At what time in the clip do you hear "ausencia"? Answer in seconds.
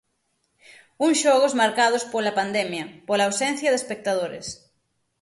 3.29-3.69